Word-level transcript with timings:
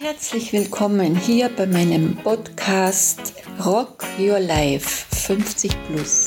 Herzlich 0.00 0.52
willkommen 0.52 1.16
hier 1.16 1.48
bei 1.48 1.66
meinem 1.66 2.14
Podcast 2.18 3.32
Rock 3.66 4.04
Your 4.16 4.38
Life 4.38 5.12
50 5.12 5.72
Plus. 5.88 6.26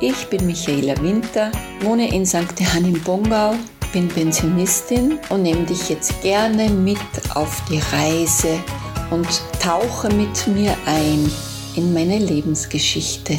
Ich 0.00 0.26
bin 0.28 0.46
Michaela 0.46 0.98
Winter, 1.02 1.52
wohne 1.82 2.10
in 2.10 2.24
St. 2.24 2.58
Johann 2.58 2.86
im 2.86 2.98
Bongau, 3.02 3.54
bin 3.92 4.08
Pensionistin 4.08 5.18
und 5.28 5.42
nehme 5.42 5.66
dich 5.66 5.90
jetzt 5.90 6.22
gerne 6.22 6.70
mit 6.70 6.96
auf 7.34 7.62
die 7.68 7.80
Reise 7.92 8.58
und 9.10 9.28
tauche 9.60 10.08
mit 10.14 10.46
mir 10.46 10.74
ein 10.86 11.30
in 11.74 11.92
meine 11.92 12.18
Lebensgeschichte. 12.18 13.38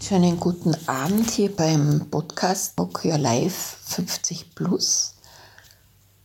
Schönen 0.00 0.38
guten 0.38 0.76
Abend 0.86 1.28
hier 1.32 1.50
beim 1.50 2.06
Podcast 2.08 2.78
Rock 2.78 3.04
Your 3.06 3.18
Life 3.18 3.76
50 3.86 4.54
Plus. 4.54 5.16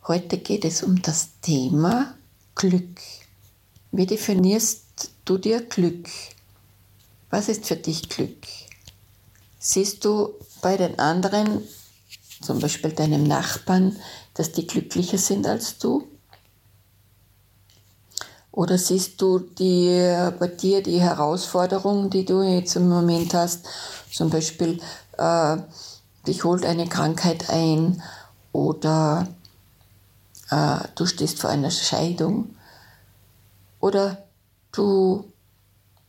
Heute 0.08 0.38
geht 0.38 0.66
es 0.66 0.84
um 0.84 1.02
das 1.02 1.30
Thema 1.42 2.14
Glück. 2.58 3.00
Wie 3.92 4.08
definierst 4.08 5.12
du 5.26 5.38
dir 5.38 5.62
Glück? 5.62 6.10
Was 7.30 7.50
ist 7.50 7.68
für 7.68 7.76
dich 7.76 8.10
Glück? 8.10 8.48
Siehst 9.60 10.04
du 10.04 10.34
bei 10.64 10.76
den 10.76 10.98
anderen, 10.98 11.62
zum 12.42 12.60
Beispiel 12.60 12.94
deinem 12.94 13.24
Nachbarn, 13.24 13.96
dass 14.34 14.54
die 14.54 14.66
glücklicher 14.66 15.20
sind 15.20 15.46
als 15.46 15.78
du? 15.78 16.08
Oder 18.52 18.80
siehst 18.80 19.22
du 19.22 19.38
die, 19.38 20.32
bei 20.40 20.48
dir 20.48 20.82
die 20.82 21.00
Herausforderung, 21.00 22.10
die 22.10 22.26
du 22.26 22.42
jetzt 22.42 22.76
im 22.76 22.90
Moment 22.90 23.36
hast, 23.36 23.68
zum 24.12 24.32
Beispiel 24.32 24.82
äh, 25.20 25.58
dich 26.26 26.44
holt 26.44 26.66
eine 26.66 26.88
Krankheit 26.88 27.52
ein 27.52 28.02
oder 28.52 29.28
äh, 30.50 30.80
du 30.96 31.06
stehst 31.06 31.40
vor 31.40 31.50
einer 31.50 31.72
Scheidung 31.72 32.56
oder 33.80 34.26
du 34.72 35.32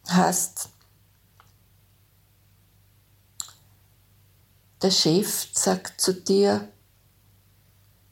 hast 0.07 0.71
der 4.83 4.91
Chef 4.91 5.49
sagt 5.53 6.01
zu 6.01 6.15
dir, 6.15 6.69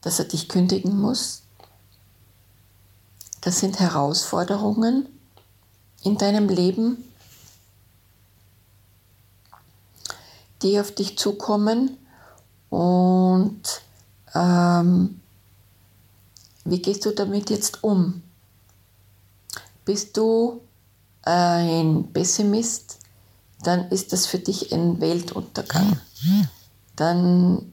dass 0.01 0.19
er 0.19 0.25
dich 0.27 0.49
kündigen 0.49 1.01
muss. 1.01 1.43
Das 3.41 3.61
sind 3.61 3.79
Herausforderungen 3.79 5.09
in 6.03 6.19
deinem 6.19 6.49
Leben, 6.49 7.05
die 10.63 10.81
auf 10.81 10.93
dich 10.93 11.19
zukommen 11.19 11.97
und 12.71 13.83
ähm, 14.35 15.21
wie 16.67 16.83
gehst 16.83 17.05
du 17.05 17.13
damit 17.13 17.51
jetzt 17.51 17.83
um? 17.83 18.23
Bist 19.85 20.17
du 20.17 20.61
ein 21.23 22.13
Pessimist, 22.13 22.99
dann 23.63 23.89
ist 23.91 24.13
das 24.13 24.27
für 24.27 24.39
dich 24.39 24.73
ein 24.73 25.01
Weltuntergang. 25.01 25.99
Dann 26.97 27.73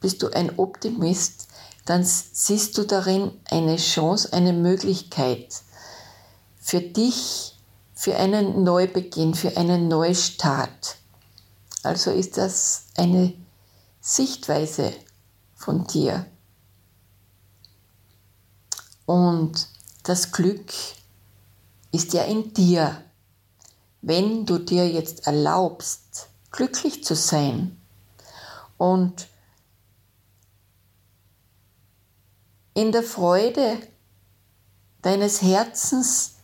bist 0.00 0.22
du 0.22 0.28
ein 0.28 0.58
Optimist, 0.58 1.48
dann 1.86 2.04
siehst 2.04 2.76
du 2.78 2.84
darin 2.84 3.32
eine 3.50 3.76
Chance, 3.76 4.32
eine 4.32 4.52
Möglichkeit 4.52 5.62
für 6.60 6.80
dich, 6.80 7.56
für 7.94 8.16
einen 8.16 8.64
Neubeginn, 8.64 9.34
für 9.34 9.56
einen 9.56 9.88
Neustart. 9.88 10.96
Also 11.82 12.10
ist 12.10 12.36
das 12.36 12.84
eine 12.96 13.34
Sichtweise 14.00 14.92
von 15.54 15.86
dir. 15.86 16.26
Und 19.10 19.66
das 20.04 20.30
Glück 20.30 20.72
ist 21.90 22.12
ja 22.12 22.22
in 22.22 22.54
dir. 22.54 23.02
Wenn 24.02 24.46
du 24.46 24.58
dir 24.58 24.88
jetzt 24.88 25.26
erlaubst, 25.26 26.28
glücklich 26.52 27.02
zu 27.02 27.16
sein 27.16 27.76
und 28.78 29.26
in 32.74 32.92
der 32.92 33.02
Freude 33.02 33.78
deines 35.02 35.42
Herzens 35.42 36.36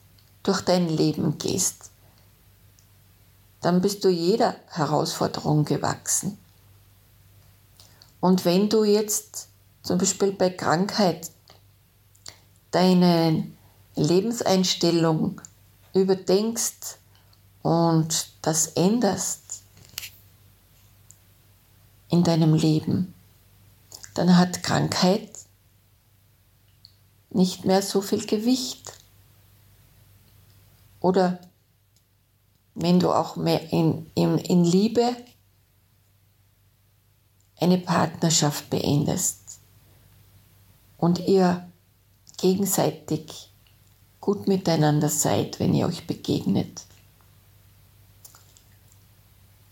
durch 0.43 0.61
dein 0.61 0.89
Leben 0.89 1.39
gehst, 1.39 1.93
dann 3.61 3.81
bist 3.81 4.03
du 4.03 4.09
jeder 4.09 4.57
Herausforderung 4.71 5.65
gewachsen. 5.65 6.37
Und 8.19 8.45
wenn 8.45 8.69
du 8.69 8.83
jetzt 8.83 9.51
zum 9.85 9.99
Beispiel 9.99 10.33
bei 10.33 10.51
Krankheit 10.51 11.31
deine 12.77 13.51
Lebenseinstellung 13.95 15.41
überdenkst 15.95 16.99
und 17.63 18.29
das 18.43 18.67
änderst 18.67 19.63
in 22.11 22.23
deinem 22.23 22.53
Leben, 22.53 23.15
dann 24.13 24.37
hat 24.37 24.63
Krankheit 24.63 25.31
nicht 27.31 27.65
mehr 27.65 27.81
so 27.81 28.03
viel 28.03 28.27
Gewicht. 28.27 28.93
Oder 31.01 31.41
wenn 32.75 33.01
du 33.01 33.11
auch 33.11 33.37
mehr 33.37 33.73
in, 33.73 34.11
in, 34.15 34.37
in 34.37 34.65
Liebe 34.65 35.17
eine 37.59 37.79
Partnerschaft 37.79 38.69
beendest 38.69 39.61
und 40.99 41.21
ihr 41.21 41.67
gegenseitig 42.37 43.51
gut 44.21 44.49
miteinander 44.49 45.09
seid, 45.09 45.61
wenn 45.61 45.75
ihr 45.75 45.87
euch 45.87 46.07
begegnet, 46.07 46.85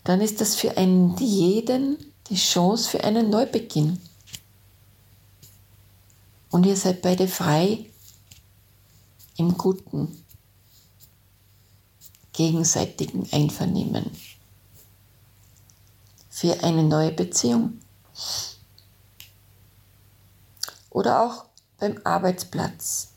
dann 0.03 0.21
ist 0.21 0.39
das 0.39 0.55
für 0.55 0.77
einen 0.77 1.17
jeden 1.17 1.97
die 2.29 2.35
Chance 2.35 2.89
für 2.89 3.03
einen 3.03 3.29
Neubeginn. 3.29 4.01
Und 6.49 6.65
ihr 6.65 6.75
seid 6.75 7.01
beide 7.01 7.27
frei 7.27 7.89
im 9.37 9.57
guten, 9.57 10.23
gegenseitigen 12.33 13.27
Einvernehmen 13.31 14.09
für 16.29 16.63
eine 16.63 16.83
neue 16.83 17.11
Beziehung. 17.11 17.79
Oder 20.89 21.23
auch 21.23 21.45
beim 21.79 21.99
Arbeitsplatz. 22.03 23.09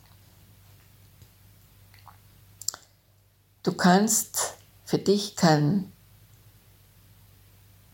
Du 3.62 3.72
kannst, 3.72 4.54
für 4.84 4.98
dich 4.98 5.36
kann 5.36 5.92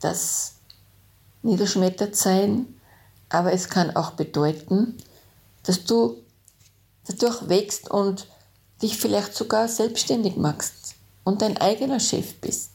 das 0.00 0.54
niederschmettert 1.42 2.14
sein, 2.16 2.66
aber 3.28 3.52
es 3.52 3.69
kann 3.69 3.97
auch 3.97 4.12
bedeuten, 4.12 4.97
dass 5.64 5.84
du 5.84 6.22
dadurch 7.06 7.48
wächst 7.48 7.91
und 7.91 8.28
dich 8.82 8.96
vielleicht 8.96 9.34
sogar 9.34 9.69
selbstständig 9.69 10.36
machst 10.36 10.94
und 11.25 11.42
dein 11.42 11.56
eigener 11.56 12.00
Chef 12.00 12.34
bist. 12.41 12.70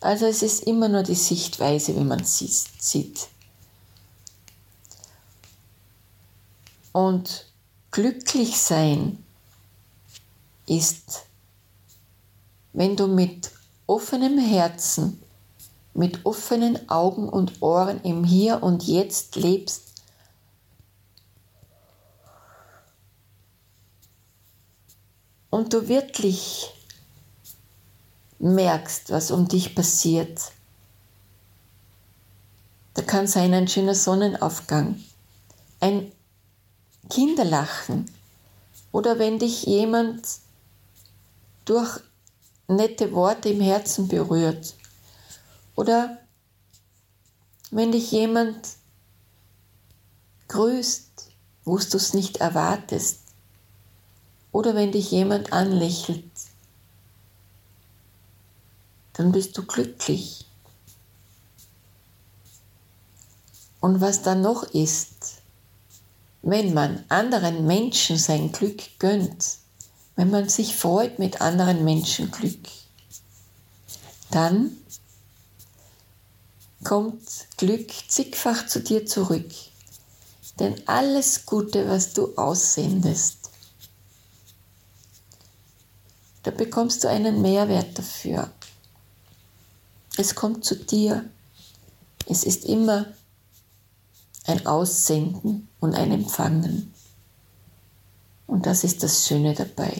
Also 0.00 0.26
es 0.26 0.42
ist 0.42 0.64
immer 0.64 0.88
nur 0.88 1.02
die 1.02 1.14
Sichtweise, 1.14 1.94
wie 1.96 2.04
man 2.04 2.24
sieht. 2.24 3.28
Und 6.92 7.46
glücklich 7.90 8.58
sein 8.58 9.24
ist, 10.66 11.26
wenn 12.72 12.96
du 12.96 13.06
mit 13.06 13.50
offenem 13.86 14.38
Herzen, 14.38 15.22
mit 15.94 16.24
offenen 16.24 16.88
Augen 16.88 17.28
und 17.28 17.60
Ohren 17.60 18.00
im 18.02 18.24
Hier 18.24 18.62
und 18.62 18.84
Jetzt 18.86 19.36
lebst 19.36 19.92
und 25.50 25.72
du 25.72 25.88
wirklich 25.88 26.72
merkst, 28.38 29.10
was 29.10 29.30
um 29.30 29.48
dich 29.48 29.74
passiert. 29.74 30.52
Da 32.94 33.02
kann 33.02 33.26
sein 33.26 33.54
ein 33.54 33.68
schöner 33.68 33.94
Sonnenaufgang, 33.94 35.02
ein 35.80 36.11
Kinderlachen 37.12 38.10
oder 38.90 39.18
wenn 39.18 39.38
dich 39.38 39.64
jemand 39.64 40.26
durch 41.66 42.00
nette 42.68 43.12
Worte 43.12 43.50
im 43.50 43.60
Herzen 43.60 44.08
berührt. 44.08 44.74
Oder 45.76 46.16
wenn 47.70 47.92
dich 47.92 48.10
jemand 48.12 48.66
grüßt, 50.48 51.28
wo 51.66 51.76
du 51.76 51.96
es 51.98 52.14
nicht 52.14 52.38
erwartest. 52.38 53.20
Oder 54.50 54.74
wenn 54.74 54.92
dich 54.92 55.10
jemand 55.10 55.52
anlächelt, 55.52 56.30
dann 59.12 59.32
bist 59.32 59.58
du 59.58 59.66
glücklich. 59.66 60.46
Und 63.80 64.00
was 64.00 64.22
dann 64.22 64.40
noch 64.40 64.62
ist, 64.62 65.41
wenn 66.42 66.74
man 66.74 67.04
anderen 67.08 67.66
Menschen 67.66 68.18
sein 68.18 68.50
Glück 68.52 68.98
gönnt, 68.98 69.58
wenn 70.16 70.30
man 70.30 70.48
sich 70.48 70.76
freut 70.76 71.18
mit 71.18 71.40
anderen 71.40 71.84
Menschen 71.84 72.30
Glück, 72.30 72.68
dann 74.30 74.76
kommt 76.84 77.22
Glück 77.56 77.90
zigfach 78.08 78.66
zu 78.66 78.80
dir 78.80 79.06
zurück. 79.06 79.50
Denn 80.58 80.86
alles 80.86 81.46
Gute, 81.46 81.88
was 81.88 82.12
du 82.12 82.34
aussendest, 82.36 83.38
da 86.42 86.50
bekommst 86.50 87.04
du 87.04 87.08
einen 87.08 87.40
Mehrwert 87.40 87.96
dafür. 87.98 88.50
Es 90.16 90.34
kommt 90.34 90.64
zu 90.64 90.76
dir. 90.76 91.24
Es 92.26 92.44
ist 92.44 92.64
immer 92.64 93.06
ein 94.46 94.66
Aussenden 94.66 95.68
und 95.80 95.94
ein 95.94 96.12
Empfangen. 96.12 96.92
Und 98.46 98.66
das 98.66 98.84
ist 98.84 99.02
das 99.02 99.26
Schöne 99.26 99.54
dabei. 99.54 99.94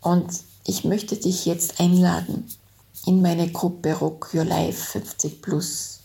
Und 0.00 0.30
ich 0.64 0.84
möchte 0.84 1.16
dich 1.16 1.46
jetzt 1.46 1.80
einladen 1.80 2.46
in 3.06 3.22
meine 3.22 3.50
Gruppe 3.50 3.94
Rock 3.94 4.30
Your 4.34 4.44
Life 4.44 4.98
50 4.98 5.42
Plus. 5.42 6.00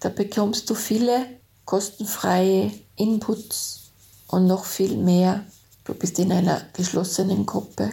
Da 0.00 0.08
bekommst 0.08 0.68
du 0.68 0.74
viele 0.74 1.26
kostenfreie 1.64 2.72
Inputs 2.96 3.90
und 4.28 4.46
noch 4.46 4.64
viel 4.64 4.96
mehr. 4.96 5.44
Du 5.84 5.94
bist 5.94 6.18
in 6.18 6.32
einer 6.32 6.60
geschlossenen 6.72 7.46
Gruppe 7.46 7.92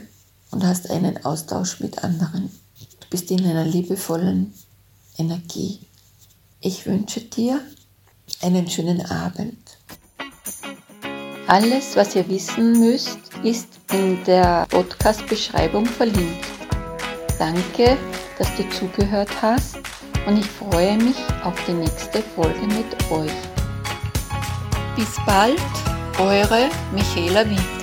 und 0.51 0.65
hast 0.65 0.89
einen 0.89 1.23
Austausch 1.25 1.79
mit 1.79 2.03
anderen. 2.03 2.49
Du 2.99 3.07
bist 3.09 3.29
in 3.31 3.45
einer 3.45 3.65
liebevollen 3.65 4.53
Energie. 5.17 5.79
Ich 6.61 6.85
wünsche 6.85 7.21
dir 7.21 7.61
einen 8.41 8.69
schönen 8.69 9.05
Abend. 9.05 9.77
Alles, 11.47 11.95
was 11.95 12.15
ihr 12.17 12.27
wissen 12.27 12.81
müsst, 12.81 13.17
ist 13.43 13.79
in 13.93 14.21
der 14.25 14.67
Podcast-Beschreibung 14.69 15.85
verlinkt. 15.85 16.45
Danke, 17.39 17.97
dass 18.37 18.53
du 18.57 18.69
zugehört 18.71 19.29
hast 19.41 19.77
und 20.27 20.37
ich 20.37 20.45
freue 20.45 20.97
mich 20.97 21.15
auf 21.45 21.55
die 21.65 21.73
nächste 21.73 22.21
Folge 22.21 22.67
mit 22.67 23.09
euch. 23.09 23.31
Bis 24.97 25.15
bald, 25.25 25.61
eure 26.19 26.69
Michaela 26.93 27.49
Winter. 27.49 27.78